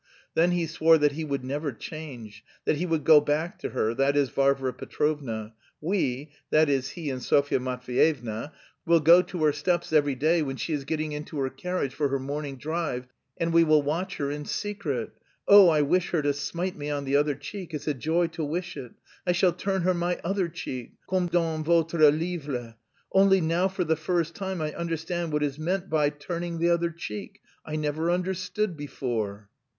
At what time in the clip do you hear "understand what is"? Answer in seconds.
24.73-25.59